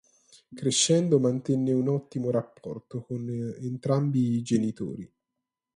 Crescendo, 0.55 1.19
mantenne 1.19 1.73
un 1.73 1.87
ottimo 1.87 2.31
rapporto 2.31 3.01
con 3.03 3.29
entrambi 3.59 4.31
i 4.37 4.41
genitori. 4.41 5.07